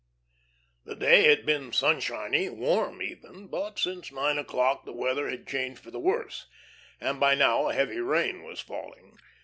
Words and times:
The 0.83 0.95
day 0.95 1.25
had 1.29 1.45
been 1.45 1.71
sunshiny, 1.71 2.49
warm 2.49 3.03
even, 3.03 3.45
but 3.47 3.77
since 3.77 4.11
nine 4.11 4.39
o'clock 4.39 4.83
the 4.83 4.91
weather 4.93 5.29
had 5.29 5.45
changed 5.45 5.79
for 5.79 5.91
the 5.91 5.99
worse, 5.99 6.47
and 6.99 7.19
by 7.19 7.35
now 7.35 7.69
a 7.69 7.73
heavy 7.75 7.99
rain 7.99 8.43
was 8.43 8.59
falling. 8.61 9.19